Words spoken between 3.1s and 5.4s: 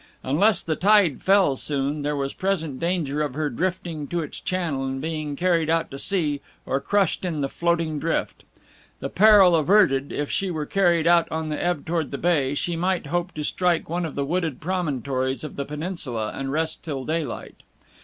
of her drifting to its channel, and being